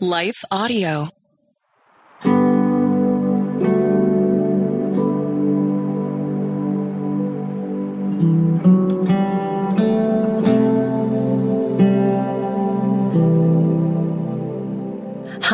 [0.00, 1.19] Life Audio.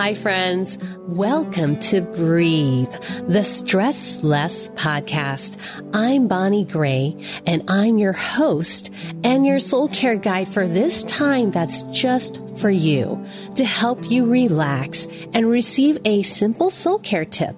[0.06, 0.78] Hi, friends.
[1.08, 2.92] Welcome to Breathe,
[3.26, 5.58] the Stress Less podcast.
[5.92, 8.94] I'm Bonnie Gray, and I'm your host
[9.24, 13.20] and your soul care guide for this time that's just for you
[13.56, 17.56] to help you relax and receive a simple soul care tip.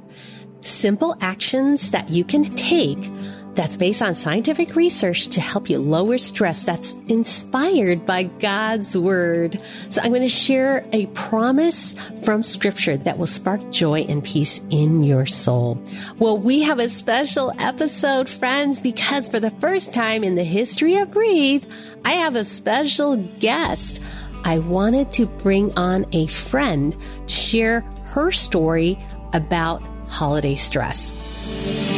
[0.62, 3.10] Simple actions that you can take
[3.58, 9.60] that's based on scientific research to help you lower stress that's inspired by God's word.
[9.88, 14.60] So I'm going to share a promise from scripture that will spark joy and peace
[14.70, 15.82] in your soul.
[16.20, 20.94] Well, we have a special episode, friends, because for the first time in the history
[20.94, 21.64] of Breathe,
[22.04, 24.00] I have a special guest.
[24.44, 26.96] I wanted to bring on a friend
[27.27, 27.80] to share
[28.14, 28.96] her story
[29.33, 31.97] about holiday stress.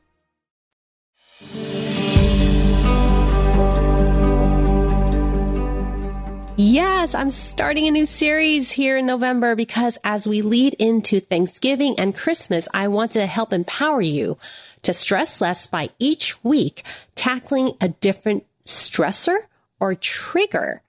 [6.63, 11.95] Yes, I'm starting a new series here in November because as we lead into Thanksgiving
[11.97, 14.37] and Christmas, I want to help empower you
[14.83, 16.83] to stress less by each week
[17.15, 19.37] tackling a different stressor
[19.79, 20.83] or trigger.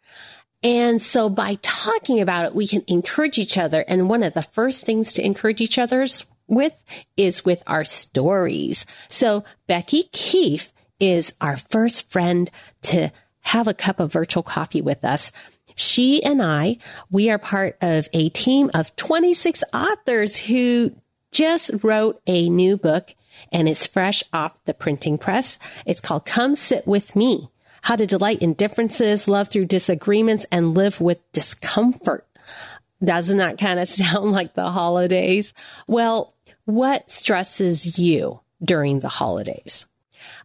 [0.62, 3.82] And so by talking about it, we can encourage each other.
[3.88, 6.84] And one of the first things to encourage each other's with
[7.16, 8.84] is with our stories.
[9.08, 12.50] So Becky Keife is our first friend
[12.82, 13.10] to
[13.42, 15.32] have a cup of virtual coffee with us.
[15.74, 16.78] She and I,
[17.10, 20.92] we are part of a team of 26 authors who
[21.30, 23.14] just wrote a new book
[23.50, 25.58] and it's fresh off the printing press.
[25.86, 27.48] It's called Come Sit With Me.
[27.82, 32.26] How to delight in differences, love through disagreements, and live with discomfort.
[33.02, 35.52] Doesn't that kind of sound like the holidays?
[35.86, 36.34] Well,
[36.64, 39.86] what stresses you during the holidays?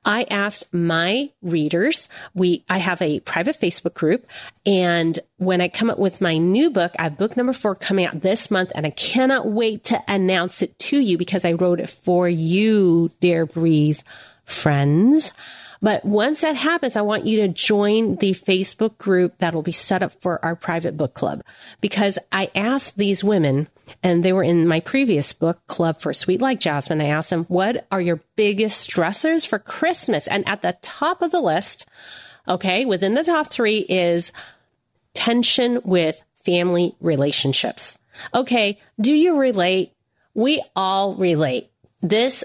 [0.06, 4.26] I asked my readers, we, I have a private Facebook group
[4.66, 8.06] and when I come up with my new book, I have book number four coming
[8.06, 11.80] out this month and I cannot wait to announce it to you because I wrote
[11.80, 14.00] it for you, dear breathe
[14.46, 15.34] friends.
[15.82, 19.72] But once that happens, I want you to join the Facebook group that will be
[19.72, 21.44] set up for our private book club
[21.82, 23.68] because I asked these women
[24.04, 27.02] and they were in my previous book club for Sweet Like Jasmine.
[27.02, 30.28] I asked them, what are your biggest stressors for Christmas?
[30.28, 31.88] And at the top of the list,
[32.48, 34.32] okay, within the top three is
[35.14, 37.98] tension with family relationships.
[38.34, 38.80] Okay.
[39.00, 39.94] Do you relate?
[40.34, 41.70] We all relate.
[42.02, 42.44] This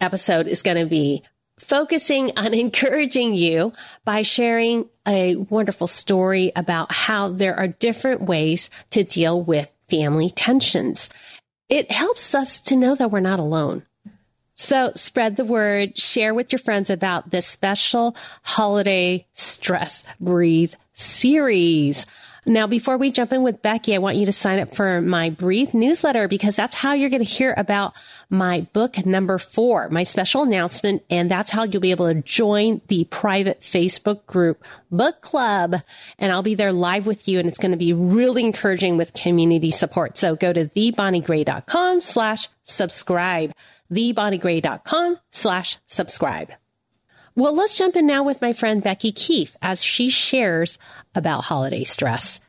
[0.00, 1.22] episode is going to be
[1.58, 3.72] focusing on encouraging you
[4.04, 10.30] by sharing a wonderful story about how there are different ways to deal with family
[10.30, 11.10] tensions.
[11.68, 13.84] It helps us to know that we're not alone.
[14.54, 22.04] So spread the word, share with your friends about this special holiday stress breathe series.
[22.46, 25.30] Now, before we jump in with Becky, I want you to sign up for my
[25.30, 27.94] Breathe newsletter because that's how you're going to hear about
[28.30, 31.02] my book number four, my special announcement.
[31.10, 35.76] And that's how you'll be able to join the private Facebook group book club.
[36.18, 37.38] And I'll be there live with you.
[37.38, 40.16] And it's going to be really encouraging with community support.
[40.16, 43.52] So go to thebonniegray.com slash subscribe,
[43.92, 46.52] thebonniegray.com slash subscribe.
[47.36, 50.78] Well, let's jump in now with my friend Becky Keife as she shares
[51.14, 52.40] about holiday stress.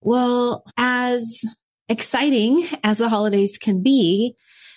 [0.00, 1.44] Well, as
[1.88, 4.34] exciting as the holidays can be,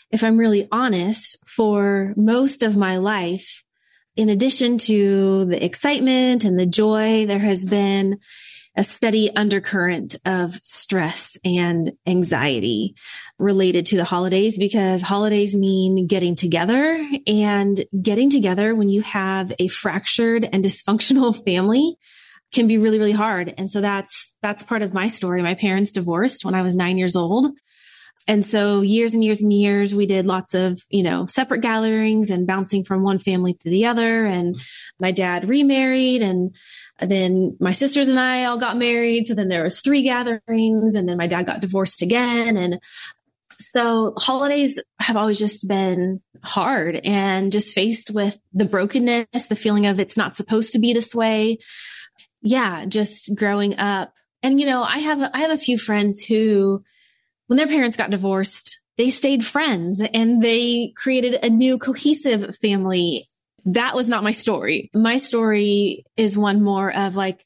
[0.09, 3.63] if I'm really honest, for most of my life,
[4.15, 8.19] in addition to the excitement and the joy, there has been
[8.77, 12.95] a steady undercurrent of stress and anxiety
[13.37, 19.51] related to the holidays because holidays mean getting together and getting together when you have
[19.59, 21.95] a fractured and dysfunctional family
[22.53, 23.53] can be really, really hard.
[23.57, 25.41] And so that's, that's part of my story.
[25.41, 27.53] My parents divorced when I was nine years old.
[28.27, 32.29] And so years and years and years, we did lots of, you know, separate gatherings
[32.29, 34.25] and bouncing from one family to the other.
[34.25, 34.55] And
[34.99, 36.55] my dad remarried and
[36.99, 39.27] then my sisters and I all got married.
[39.27, 42.57] So then there was three gatherings and then my dad got divorced again.
[42.57, 42.79] And
[43.59, 49.87] so holidays have always just been hard and just faced with the brokenness, the feeling
[49.87, 51.57] of it's not supposed to be this way.
[52.43, 52.85] Yeah.
[52.85, 54.13] Just growing up.
[54.43, 56.83] And, you know, I have, I have a few friends who,
[57.51, 63.25] when their parents got divorced, they stayed friends and they created a new cohesive family.
[63.65, 64.89] That was not my story.
[64.93, 67.45] My story is one more of like,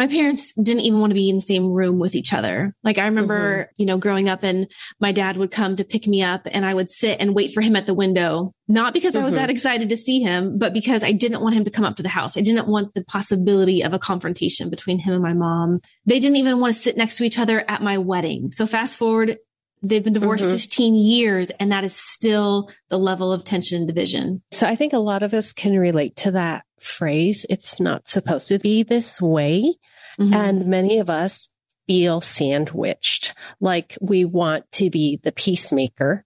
[0.00, 2.74] my parents didn't even want to be in the same room with each other.
[2.82, 3.72] Like I remember, mm-hmm.
[3.76, 4.66] you know, growing up and
[4.98, 7.60] my dad would come to pick me up and I would sit and wait for
[7.60, 9.20] him at the window, not because mm-hmm.
[9.20, 9.42] I was mm-hmm.
[9.42, 12.02] that excited to see him, but because I didn't want him to come up to
[12.02, 12.38] the house.
[12.38, 15.80] I didn't want the possibility of a confrontation between him and my mom.
[16.06, 18.52] They didn't even want to sit next to each other at my wedding.
[18.52, 19.36] So fast forward,
[19.82, 20.52] they've been divorced mm-hmm.
[20.52, 24.42] 15 years and that is still the level of tension and division.
[24.50, 27.46] So I think a lot of us can relate to that phrase.
[27.48, 29.74] It's not supposed to be this way.
[30.18, 30.34] Mm-hmm.
[30.34, 31.48] And many of us
[31.86, 36.24] feel sandwiched, like we want to be the peacemaker,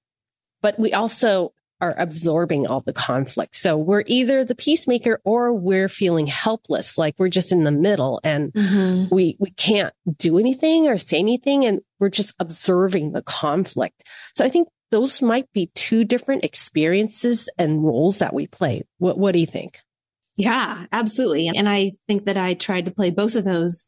[0.61, 3.57] but we also are absorbing all the conflict.
[3.57, 8.21] So we're either the peacemaker or we're feeling helpless, like we're just in the middle
[8.25, 9.15] and mm-hmm.
[9.15, 11.65] we, we can't do anything or say anything.
[11.65, 14.03] And we're just observing the conflict.
[14.35, 18.85] So I think those might be two different experiences and roles that we play.
[18.99, 19.81] What, what do you think?
[20.37, 21.49] Yeah, absolutely.
[21.49, 23.87] And I think that I tried to play both of those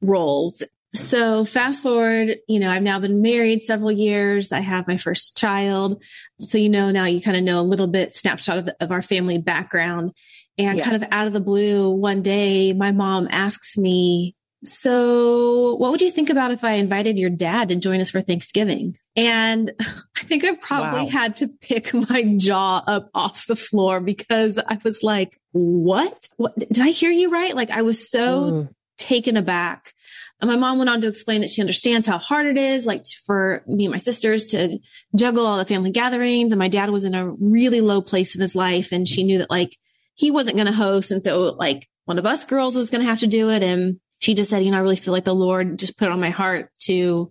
[0.00, 0.62] roles.
[0.92, 4.52] So fast forward, you know, I've now been married several years.
[4.52, 6.02] I have my first child.
[6.40, 8.90] So, you know, now you kind of know a little bit snapshot of, the, of
[8.90, 10.12] our family background
[10.58, 10.84] and yeah.
[10.84, 14.34] kind of out of the blue one day, my mom asks me,
[14.64, 18.20] so what would you think about if I invited your dad to join us for
[18.20, 18.96] Thanksgiving?
[19.14, 21.10] And I think I probably wow.
[21.10, 26.28] had to pick my jaw up off the floor because I was like, what?
[26.36, 26.58] what?
[26.58, 27.54] Did I hear you right?
[27.54, 28.68] Like I was so mm.
[28.96, 29.94] taken aback.
[30.40, 33.04] And my mom went on to explain that she understands how hard it is, like
[33.26, 34.78] for me and my sisters to
[35.16, 36.52] juggle all the family gatherings.
[36.52, 38.92] And my dad was in a really low place in his life.
[38.92, 39.76] And she knew that like
[40.14, 41.10] he wasn't going to host.
[41.10, 43.64] And so like one of us girls was going to have to do it.
[43.64, 46.12] And she just said, you know, I really feel like the Lord just put it
[46.12, 47.30] on my heart to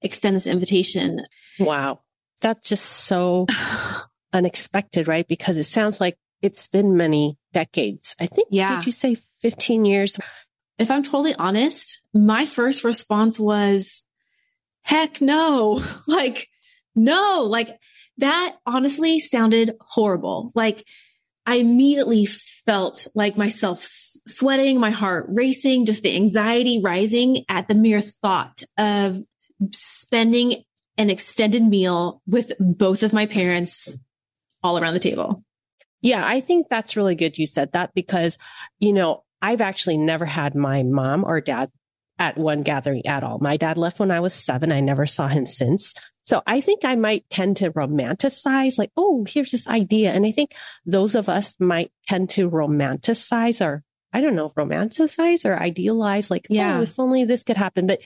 [0.00, 1.24] extend this invitation.
[1.58, 2.00] Wow.
[2.40, 3.46] That's just so
[4.32, 5.26] unexpected, right?
[5.26, 8.16] Because it sounds like it's been many decades.
[8.20, 8.76] I think, yeah.
[8.76, 10.18] did you say 15 years?
[10.78, 14.04] If I'm totally honest, my first response was,
[14.82, 15.82] heck no.
[16.06, 16.48] like,
[16.94, 17.78] no, like
[18.18, 20.50] that honestly sounded horrible.
[20.54, 20.84] Like
[21.46, 27.74] I immediately felt like myself sweating, my heart racing, just the anxiety rising at the
[27.74, 29.22] mere thought of
[29.72, 30.62] spending
[30.98, 33.96] an extended meal with both of my parents
[34.62, 35.42] all around the table.
[36.00, 38.38] Yeah, I think that's really good you said that because,
[38.78, 41.70] you know, I've actually never had my mom or dad
[42.18, 43.38] at one gathering at all.
[43.38, 44.70] My dad left when I was seven.
[44.70, 45.94] I never saw him since.
[46.22, 50.12] So I think I might tend to romanticize like, oh, here's this idea.
[50.12, 50.54] And I think
[50.86, 56.46] those of us might tend to romanticize or I don't know, romanticize or idealize like,
[56.50, 56.78] oh, yeah.
[56.78, 57.86] oh, if only this could happen.
[57.86, 58.00] But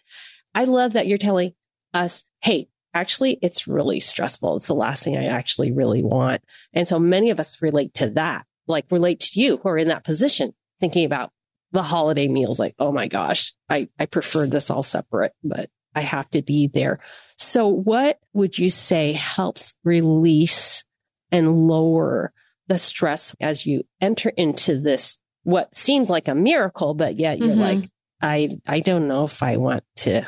[0.55, 1.53] I love that you're telling
[1.93, 4.57] us, hey, actually, it's really stressful.
[4.57, 6.43] It's the last thing I actually really want.
[6.73, 9.89] And so many of us relate to that, like relate to you who are in
[9.89, 11.33] that position, thinking about
[11.77, 12.59] the holiday meals.
[12.59, 16.69] Like, oh my gosh, I, I prefer this all separate, but I have to be
[16.69, 17.01] there.
[17.37, 20.85] So what would you say helps release
[21.31, 22.33] and lower
[22.67, 27.51] the stress as you enter into this, what seems like a miracle, but yet you're
[27.51, 27.61] mm-hmm.
[27.61, 27.91] like,
[28.23, 30.27] I, I don't know if I want to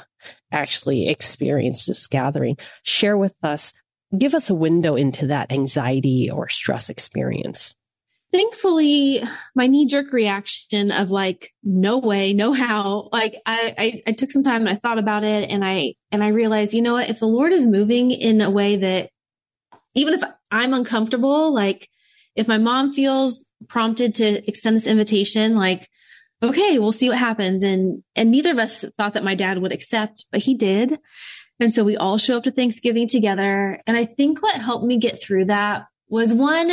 [0.53, 2.59] actually experience this gathering.
[2.83, 3.73] Share with us,
[4.17, 7.75] give us a window into that anxiety or stress experience
[8.31, 9.23] thankfully
[9.55, 14.31] my knee jerk reaction of like no way no how like I, I, I took
[14.31, 17.09] some time and i thought about it and i and i realized you know what?
[17.09, 19.11] If the lord is moving in a way that
[19.95, 21.89] even if i'm uncomfortable like
[22.37, 25.89] if my mom feels prompted to extend this invitation like
[26.43, 27.63] okay we'll see what happens.
[27.63, 30.99] And and neither of us thought that my dad would accept but he did.
[31.61, 33.81] And so we all show up to thanksgiving together.
[33.87, 36.71] And i think what helped me get through that was one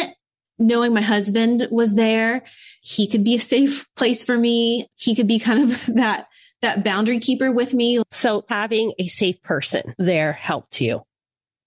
[0.58, 2.44] knowing my husband was there,
[2.82, 4.88] he could be a safe place for me.
[4.96, 6.28] He could be kind of that,
[6.62, 8.02] that boundary keeper with me.
[8.12, 11.04] So having a safe person there helped you.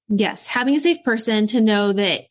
[0.09, 0.47] Yes.
[0.47, 2.23] Having a safe person to know that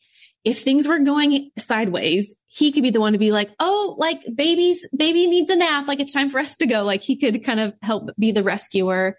[0.44, 4.22] if things were going sideways, he could be the one to be like, Oh, like
[4.34, 5.86] baby's baby needs a nap.
[5.86, 6.84] Like it's time for us to go.
[6.84, 9.16] Like he could kind of help be the rescuer.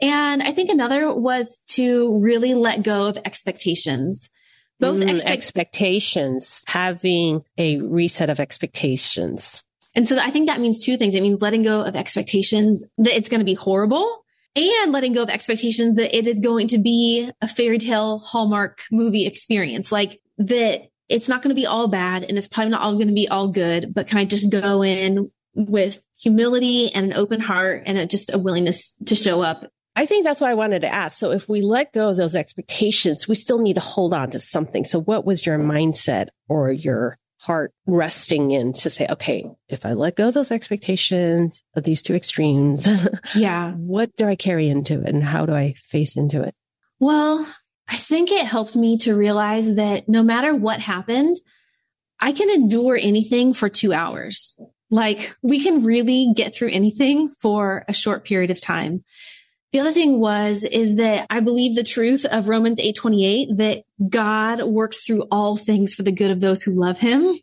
[0.00, 4.30] And I think another was to really let go of expectations
[4.82, 9.62] both mm, expect- expectations, having a reset of expectations.
[9.94, 11.14] And so I think that means two things.
[11.14, 14.24] It means letting go of expectations that it's going to be horrible
[14.56, 18.82] and letting go of expectations that it is going to be a fairy tale hallmark
[18.90, 19.92] movie experience.
[19.92, 23.08] Like that it's not going to be all bad and it's probably not all going
[23.08, 27.40] to be all good, but can I just go in with humility and an open
[27.40, 30.82] heart and a, just a willingness to show up I think that's why I wanted
[30.82, 31.18] to ask.
[31.18, 34.40] So if we let go of those expectations, we still need to hold on to
[34.40, 34.84] something.
[34.84, 39.92] So what was your mindset or your heart resting in to say, okay, if I
[39.92, 42.88] let go of those expectations of these two extremes,
[43.34, 46.54] yeah, what do I carry into it and how do I face into it?
[46.98, 47.46] Well,
[47.88, 51.36] I think it helped me to realize that no matter what happened,
[52.20, 54.58] I can endure anything for two hours.
[54.88, 59.00] Like we can really get through anything for a short period of time.
[59.72, 64.62] The other thing was, is that I believe the truth of Romans 828, that God
[64.64, 67.38] works through all things for the good of those who love him.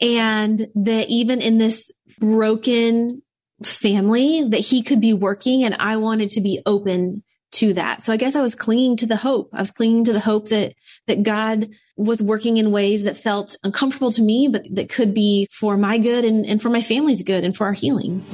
[0.00, 3.22] And that even in this broken
[3.62, 8.02] family, that he could be working and I wanted to be open to that.
[8.02, 9.50] So I guess I was clinging to the hope.
[9.52, 10.72] I was clinging to the hope that,
[11.06, 15.46] that God was working in ways that felt uncomfortable to me, but that could be
[15.52, 18.24] for my good and, and for my family's good and for our healing.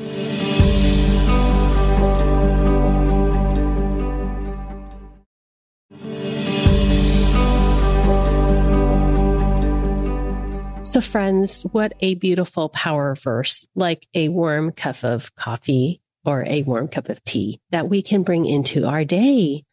[10.88, 16.62] So, friends, what a beautiful power verse, like a warm cup of coffee or a
[16.62, 19.64] warm cup of tea that we can bring into our day.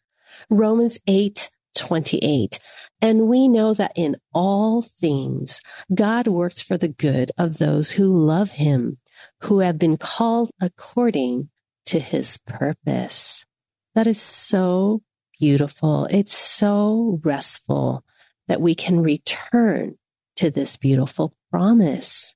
[0.50, 2.60] Romans 8 28.
[3.00, 8.26] And we know that in all things, God works for the good of those who
[8.26, 8.98] love him,
[9.40, 11.48] who have been called according
[11.86, 13.46] to his purpose.
[13.94, 15.00] That is so
[15.40, 16.08] beautiful.
[16.10, 18.04] It's so restful
[18.48, 19.96] that we can return
[20.36, 22.34] to this beautiful promise.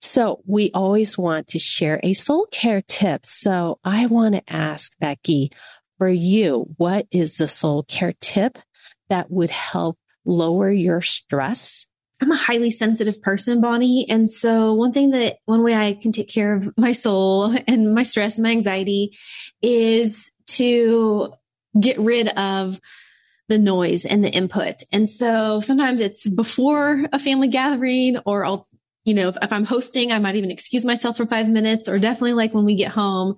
[0.00, 3.26] So we always want to share a soul care tip.
[3.26, 5.50] So I want to ask Becky
[5.98, 8.58] for you, what is the soul care tip
[9.08, 11.86] that would help lower your stress?
[12.20, 14.06] I'm a highly sensitive person, Bonnie.
[14.08, 17.94] And so one thing that one way I can take care of my soul and
[17.94, 19.16] my stress and my anxiety
[19.62, 21.32] is to
[21.78, 22.80] get rid of
[23.48, 24.82] the noise and the input.
[24.92, 28.68] And so sometimes it's before a family gathering or I'll,
[29.04, 31.98] you know, if, if, I'm hosting, I might even excuse myself for five minutes or
[31.98, 33.36] definitely like when we get home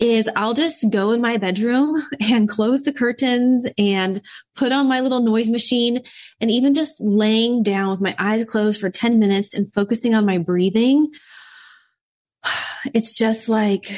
[0.00, 4.20] is I'll just go in my bedroom and close the curtains and
[4.56, 6.02] put on my little noise machine
[6.40, 10.26] and even just laying down with my eyes closed for 10 minutes and focusing on
[10.26, 11.12] my breathing.
[12.92, 13.90] It's just like,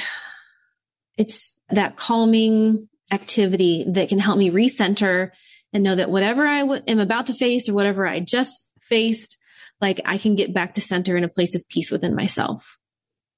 [1.19, 5.31] it's that calming activity that can help me recenter
[5.73, 9.39] and know that whatever I w- am about to face or whatever I just faced,
[9.81, 12.79] like I can get back to center in a place of peace within myself.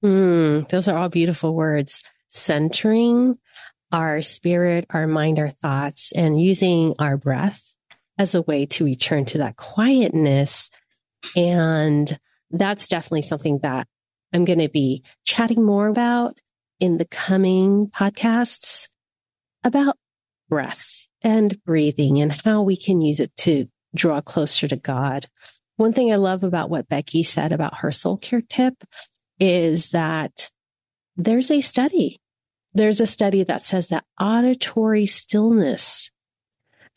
[0.05, 2.03] Mm, those are all beautiful words.
[2.31, 3.39] Centering
[3.91, 7.75] our spirit, our mind, our thoughts, and using our breath
[8.19, 10.71] as a way to return to that quietness.
[11.35, 12.19] And
[12.51, 13.87] that's definitely something that
[14.33, 16.39] I'm going to be chatting more about
[16.81, 18.89] in the coming podcasts
[19.65, 19.97] about
[20.49, 25.27] breath and breathing and how we can use it to draw closer to God.
[25.77, 28.75] One thing I love about what Becky said about her soul care tip
[29.39, 30.51] is that
[31.17, 32.21] there's a study.
[32.75, 36.11] There's a study that says that auditory stillness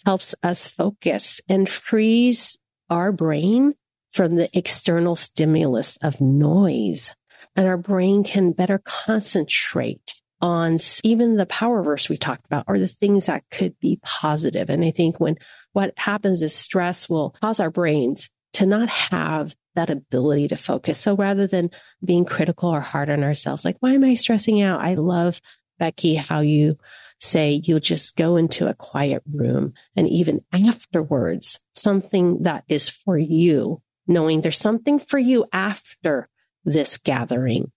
[0.06, 2.58] helps us focus and frees
[2.90, 3.74] our brain
[4.12, 7.16] from the external stimulus of noise.
[7.56, 10.11] And our brain can better concentrate
[10.42, 14.70] on even the power verse we talked about or the things that could be positive.
[14.70, 15.38] And I think when
[15.74, 20.98] what happens is stress will cause our brains to not have that ability to focus.
[20.98, 21.70] So rather than
[22.04, 24.82] being critical or hard on ourselves, like, why am I stressing out?
[24.82, 25.40] I love
[25.80, 26.78] Becky, how you
[27.20, 33.18] say you'll just go into a quiet room and even afterwards, something that is for
[33.18, 36.28] you, knowing there's something for you after
[36.66, 37.72] this gathering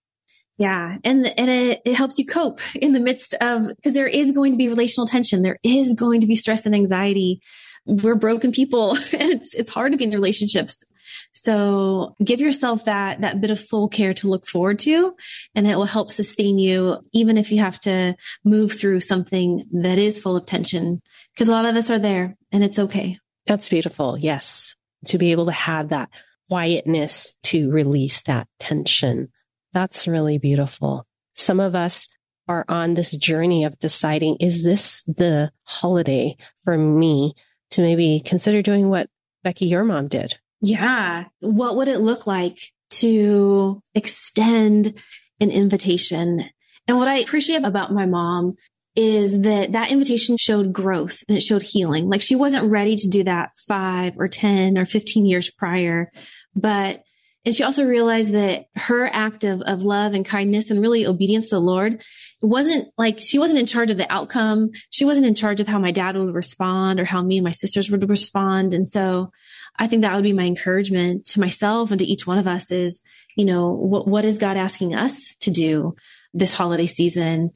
[0.57, 0.97] yeah.
[1.03, 4.53] And, and it, it helps you cope in the midst of, because there is going
[4.53, 5.41] to be relational tension.
[5.41, 7.41] There is going to be stress and anxiety.
[7.85, 10.83] We're broken people and it's, it's hard to be in relationships.
[11.31, 15.15] So give yourself that, that bit of soul care to look forward to,
[15.53, 19.99] and it will help sustain you, even if you have to move through something that
[19.99, 21.01] is full of tension,
[21.33, 23.19] because a lot of us are there and it's okay.
[23.45, 24.17] That's beautiful.
[24.17, 24.75] Yes.
[25.07, 26.09] To be able to have that
[26.49, 29.29] quietness to release that tension.
[29.75, 31.05] That's really beautiful.
[31.33, 32.07] Some of us
[32.47, 37.33] are on this journey of deciding, is this the holiday for me
[37.71, 39.09] to maybe consider doing what
[39.43, 40.35] Becky, your mom did?
[40.61, 41.25] Yeah.
[41.41, 42.57] What would it look like
[42.91, 44.97] to extend
[45.41, 46.49] an invitation?
[46.87, 48.55] And what I appreciate about my mom
[48.95, 52.09] is that that invitation showed growth and it showed healing.
[52.09, 56.09] Like she wasn't ready to do that five or 10 or 15 years prior,
[56.55, 57.03] but
[57.45, 61.49] and she also realized that her act of, of love and kindness and really obedience
[61.49, 62.03] to the Lord
[62.41, 64.71] wasn't like she wasn't in charge of the outcome.
[64.89, 67.51] She wasn't in charge of how my dad would respond or how me and my
[67.51, 68.73] sisters would respond.
[68.73, 69.31] And so
[69.77, 72.71] I think that would be my encouragement to myself and to each one of us
[72.71, 73.01] is,
[73.35, 75.95] you know, what, what is God asking us to do
[76.33, 77.51] this holiday season?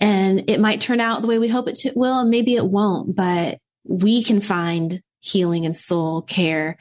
[0.00, 2.64] And it might turn out the way we hope it to, will, and maybe it
[2.64, 6.78] won't, but we can find healing and soul care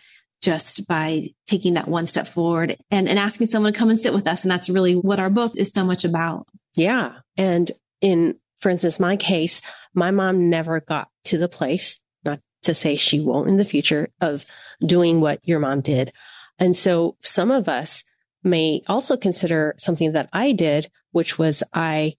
[0.47, 4.13] just by taking that one step forward and, and asking someone to come and sit
[4.13, 4.45] with us.
[4.45, 6.47] And that's really what our book is so much about.
[6.77, 7.15] Yeah.
[7.35, 9.61] And in, for instance, my case,
[9.93, 14.07] my mom never got to the place, not to say she won't in the future,
[14.21, 14.45] of
[14.79, 16.13] doing what your mom did.
[16.59, 18.05] And so some of us
[18.41, 22.13] may also consider something that I did, which was I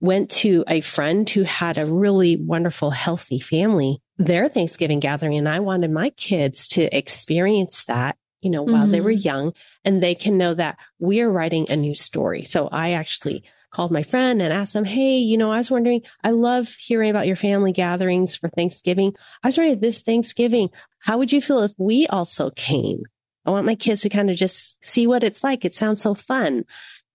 [0.00, 5.38] went to a friend who had a really wonderful, healthy family, their Thanksgiving gathering.
[5.38, 8.90] And I wanted my kids to experience that, you know, while mm-hmm.
[8.92, 9.26] they were mm-hmm.
[9.26, 12.44] young and they can know that we are writing a new story.
[12.44, 16.02] So I actually called my friend and asked them, Hey, you know, I was wondering,
[16.22, 19.14] I love hearing about your family gatherings for Thanksgiving.
[19.42, 23.04] I was wondering this Thanksgiving, how would you feel if we also came?
[23.46, 25.64] I want my kids to kind of just see what it's like.
[25.64, 26.64] It sounds so fun.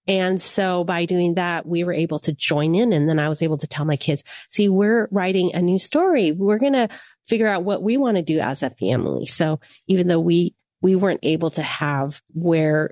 [0.08, 2.94] And so by doing that, we were able to join in.
[2.94, 6.32] And then I was able to tell my kids, see, we're writing a new story.
[6.32, 6.90] We're going to
[7.28, 9.26] figure out what we want to do as a family.
[9.26, 12.92] So even though we, we weren't able to have where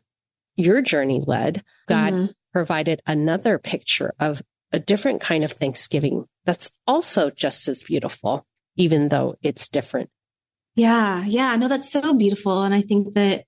[0.56, 2.32] your journey led, God mm-hmm.
[2.52, 8.46] provided another picture of a different kind of Thanksgiving that's also just as beautiful,
[8.76, 10.10] even though it's different.
[10.76, 11.24] Yeah.
[11.26, 11.56] Yeah.
[11.58, 12.64] No, that's so beautiful.
[12.64, 13.46] And I think that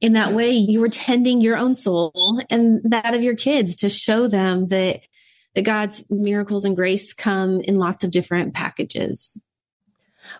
[0.00, 3.88] in that way, you were tending your own soul and that of your kids to
[3.88, 5.00] show them that,
[5.54, 9.38] that God's miracles and grace come in lots of different packages.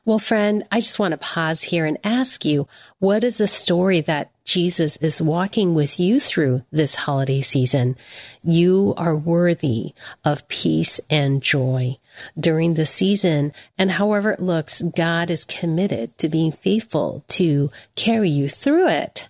[0.04, 2.68] Well, friend, I just want to pause here and ask you,
[2.98, 7.96] what is the story that Jesus is walking with you through this holiday season?
[8.42, 9.94] You are worthy
[10.24, 11.98] of peace and joy
[12.38, 13.52] during the season.
[13.78, 19.28] And however it looks, God is committed to being faithful to carry you through it.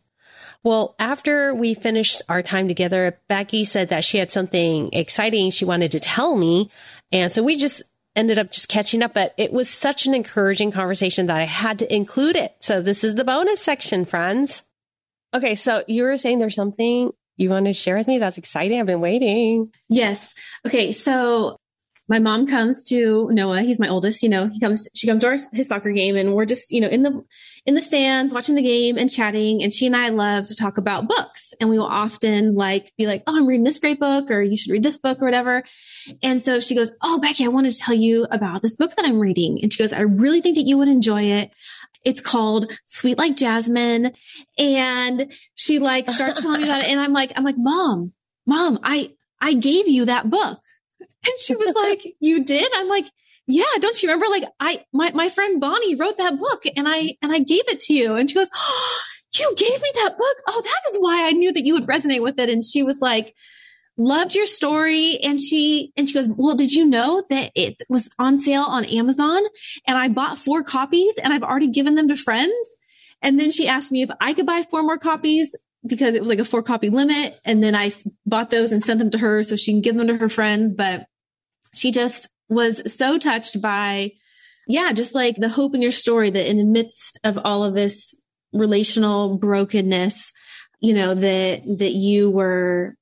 [0.62, 5.64] Well, after we finished our time together, Becky said that she had something exciting she
[5.64, 6.70] wanted to tell me.
[7.10, 7.82] And so we just
[8.14, 11.78] ended up just catching up, but it was such an encouraging conversation that I had
[11.78, 12.54] to include it.
[12.60, 14.62] So this is the bonus section, friends.
[15.32, 15.54] Okay.
[15.54, 18.18] So you were saying there's something you want to share with me?
[18.18, 18.78] That's exciting.
[18.78, 19.70] I've been waiting.
[19.88, 20.34] Yes.
[20.66, 20.92] Okay.
[20.92, 21.56] So
[22.10, 23.62] my mom comes to Noah.
[23.62, 24.24] He's my oldest.
[24.24, 24.88] You know, he comes.
[24.96, 27.24] She comes to our, his soccer game, and we're just you know in the
[27.64, 29.62] in the stands watching the game and chatting.
[29.62, 33.06] And she and I love to talk about books, and we will often like be
[33.06, 35.62] like, "Oh, I'm reading this great book," or "You should read this book," or whatever.
[36.20, 39.06] And so she goes, "Oh, Becky, I wanted to tell you about this book that
[39.06, 41.52] I'm reading." And she goes, "I really think that you would enjoy it."
[42.04, 44.14] It's called Sweet Like Jasmine.
[44.58, 46.88] And she like starts telling me about it.
[46.88, 48.14] And I'm like, I'm like, mom,
[48.46, 50.60] mom, I, I gave you that book.
[51.00, 52.70] And she was like, you did?
[52.74, 53.06] I'm like,
[53.46, 54.26] yeah, don't you remember?
[54.30, 57.80] Like I, my, my friend Bonnie wrote that book and I, and I gave it
[57.80, 58.16] to you.
[58.16, 59.00] And she goes, oh,
[59.38, 60.36] you gave me that book.
[60.48, 62.48] Oh, that is why I knew that you would resonate with it.
[62.48, 63.34] And she was like,
[63.96, 65.18] loved your story.
[65.18, 68.84] And she, and she goes, well, did you know that it was on sale on
[68.84, 69.42] Amazon
[69.86, 72.76] and I bought four copies and I've already given them to friends.
[73.22, 75.54] And then she asked me if I could buy four more copies
[75.86, 77.38] because it was like a four copy limit.
[77.44, 77.90] And then I
[78.26, 80.72] bought those and sent them to her so she can give them to her friends.
[80.72, 81.06] But
[81.74, 84.12] she just was so touched by,
[84.66, 87.74] yeah, just like the hope in your story that in the midst of all of
[87.74, 88.20] this
[88.52, 90.32] relational brokenness,
[90.80, 92.96] you know, that, that you were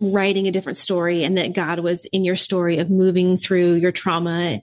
[0.00, 3.92] writing a different story and that God was in your story of moving through your
[3.92, 4.60] trauma.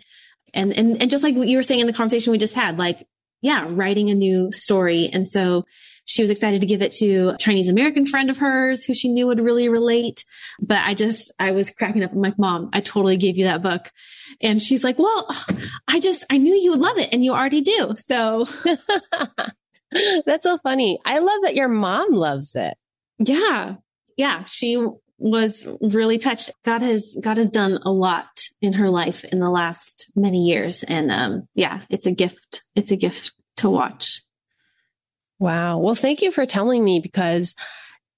[0.54, 2.78] And, and, and just like what you were saying in the conversation we just had,
[2.78, 3.08] like,
[3.42, 5.10] yeah, writing a new story.
[5.12, 5.66] And so
[6.10, 9.10] she was excited to give it to a Chinese American friend of hers who she
[9.10, 10.26] knew would really relate.
[10.60, 12.12] But I just, I was cracking up.
[12.12, 13.92] I'm like, mom, I totally gave you that book.
[14.42, 15.28] And she's like, well,
[15.88, 17.94] I just, I knew you would love it and you already do.
[17.96, 18.48] So
[20.26, 21.00] That's so funny.
[21.06, 22.74] I love that your mom loves it.
[23.20, 23.76] Yeah.
[24.18, 24.46] Yeah.
[24.46, 24.84] She
[25.20, 26.50] was really touched.
[26.66, 28.30] God has, God has done a lot
[28.64, 30.82] in her life in the last many years.
[30.82, 32.64] And, um, yeah, it's a gift.
[32.76, 34.22] It's a gift to watch.
[35.40, 35.78] Wow.
[35.80, 37.56] Well, thank you for telling me because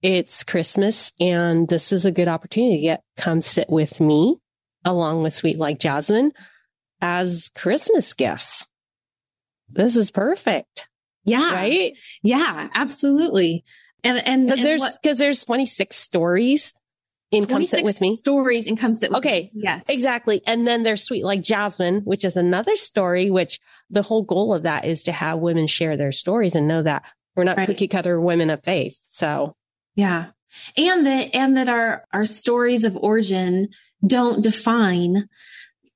[0.01, 4.37] it's Christmas and this is a good opportunity to get come sit with me
[4.83, 6.31] along with Sweet Like Jasmine
[7.01, 8.65] as Christmas gifts.
[9.69, 10.87] This is perfect.
[11.23, 11.53] Yeah.
[11.53, 11.93] Right?
[12.23, 13.63] Yeah, absolutely.
[14.03, 16.73] And and because there's because there's 26 stories
[17.31, 18.15] in Come Sit With Me.
[18.15, 19.29] Stories in Come Sit With me.
[19.29, 19.61] okay, Me.
[19.63, 19.83] Yes.
[19.87, 20.41] Exactly.
[20.45, 24.63] And then there's Sweet Like Jasmine, which is another story, which the whole goal of
[24.63, 27.03] that is to have women share their stories and know that
[27.35, 27.65] we're not right.
[27.65, 28.99] cookie cutter women of faith.
[29.07, 29.55] So
[29.95, 30.27] yeah.
[30.77, 33.69] And that and that our our stories of origin
[34.05, 35.29] don't define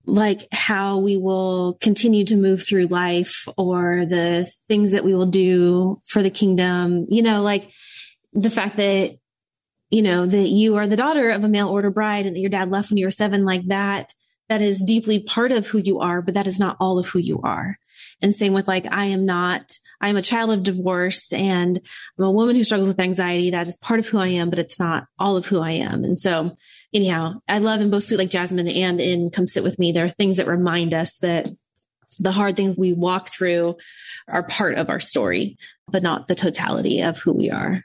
[0.06, 5.26] like how we will continue to move through life or the things that we will
[5.26, 7.06] do for the kingdom.
[7.10, 7.70] You know, like
[8.32, 9.18] the fact that,
[9.90, 12.50] you know, that you are the daughter of a mail order bride and that your
[12.50, 14.14] dad left when you were seven, like that,
[14.50, 17.20] that is deeply part of who you are, but that is not all of who
[17.20, 17.78] you are.
[18.22, 21.80] And same with like, I am not, I am a child of divorce and
[22.18, 23.52] I'm a woman who struggles with anxiety.
[23.52, 26.04] That is part of who I am, but it's not all of who I am.
[26.04, 26.58] And so
[26.94, 30.06] anyhow, I love in both Sweet Like Jasmine and in Come Sit With Me, there
[30.06, 31.50] are things that remind us that
[32.20, 33.76] the hard things we walk through
[34.28, 37.82] are part of our story, but not the totality of who we are.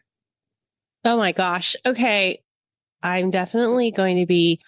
[1.04, 1.76] Oh my gosh.
[1.84, 2.42] Okay.
[3.02, 4.60] I'm definitely going to be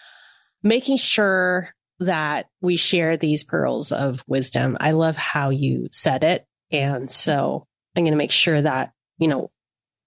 [0.62, 1.68] making sure
[2.00, 4.76] that we share these pearls of wisdom.
[4.80, 6.46] I love how you said it.
[6.70, 9.50] And so I'm going to make sure that, you know,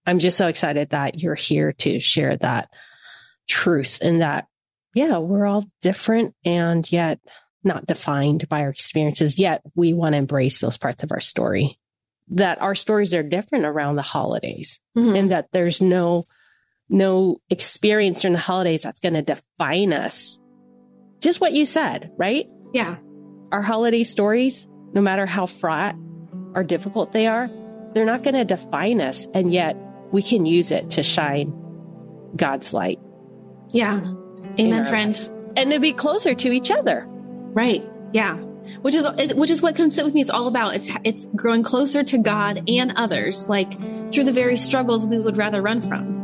[0.05, 2.69] I'm just so excited that you're here to share that
[3.47, 4.47] truth and that,
[4.93, 7.19] yeah, we're all different and yet
[7.63, 11.79] not defined by our experiences, yet we want to embrace those parts of our story
[12.29, 15.15] that our stories are different around the holidays mm-hmm.
[15.15, 16.23] and that there's no
[16.87, 20.39] no experience during the holidays that's going to define us.
[21.19, 22.47] Just what you said right?
[22.73, 22.97] Yeah.
[23.51, 25.95] Our holiday stories no matter how fraught
[26.53, 27.49] or difficult they are
[27.93, 29.77] they're not going to define us and yet
[30.11, 31.53] we can use it to shine
[32.35, 32.99] god's light.
[33.69, 34.01] Yeah.
[34.59, 37.05] Amen friend and to be closer to each other.
[37.07, 37.87] Right.
[38.13, 38.44] Yeah
[38.81, 40.75] which is which is what come sit with me is all about.
[40.75, 43.73] It's it's growing closer to god and others like
[44.11, 46.15] through the very struggles we would rather run from.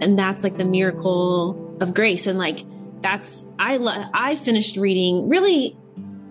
[0.00, 2.26] And that's like the miracle of grace.
[2.26, 2.60] And like
[3.02, 5.76] that's i lo- i finished reading really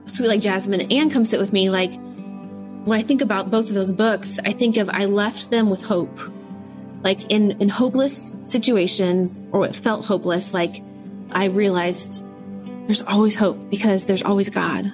[0.06, 1.94] sweet like jasmine and come sit with me like
[2.86, 5.82] when i think about both of those books i think of i left them with
[5.82, 6.20] hope.
[7.02, 10.84] Like in in hopeless situations or what felt hopeless like
[11.32, 12.26] i realized
[12.88, 14.92] there's always hope because there's always god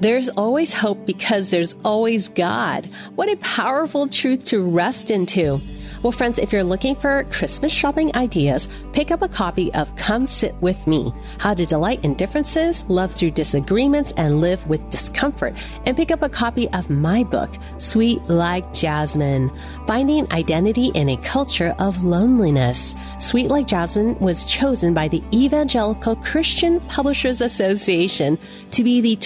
[0.00, 2.86] there's always hope because there's always God.
[3.14, 5.60] What a powerful truth to rest into.
[6.02, 10.26] Well, friends, if you're looking for Christmas shopping ideas, pick up a copy of Come
[10.26, 15.56] Sit With Me, How to Delight in Differences, Love Through Disagreements, and Live with Discomfort.
[15.86, 19.50] And pick up a copy of my book, Sweet Like Jasmine,
[19.86, 22.94] Finding Identity in a Culture of Loneliness.
[23.18, 28.38] Sweet Like Jasmine was chosen by the Evangelical Christian Publishers Association
[28.72, 29.16] to be the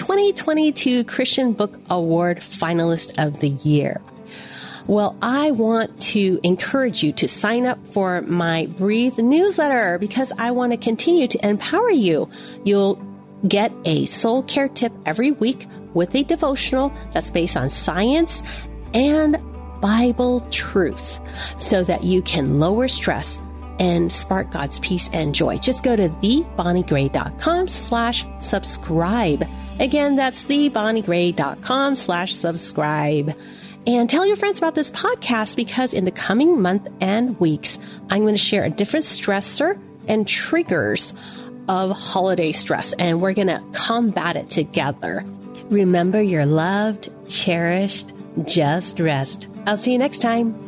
[0.58, 4.00] 2022 Christian Book Award finalist of the year.
[4.88, 10.50] Well, I want to encourage you to sign up for my Breathe newsletter because I
[10.50, 12.28] want to continue to empower you.
[12.64, 13.00] You'll
[13.46, 18.42] get a soul care tip every week with a devotional that's based on science
[18.94, 19.38] and
[19.80, 21.20] Bible truth
[21.56, 23.40] so that you can lower stress
[23.78, 25.58] and spark God's peace and joy.
[25.58, 29.44] Just go to thebonniegray.com slash subscribe.
[29.78, 33.36] Again, that's thebonniegray.com slash subscribe.
[33.86, 37.78] And tell your friends about this podcast because in the coming month and weeks,
[38.10, 41.14] I'm going to share a different stressor and triggers
[41.68, 45.24] of holiday stress, and we're going to combat it together.
[45.70, 48.12] Remember, you're loved, cherished,
[48.44, 49.48] just rest.
[49.66, 50.67] I'll see you next time.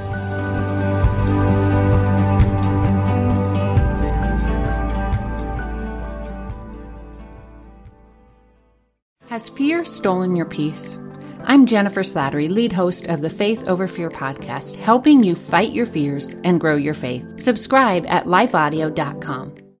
[9.41, 10.99] Has fear stolen your peace?
[11.45, 15.87] I'm Jennifer Slattery, lead host of the Faith Over Fear podcast, helping you fight your
[15.87, 17.25] fears and grow your faith.
[17.37, 19.61] Subscribe at lifeaudio.com.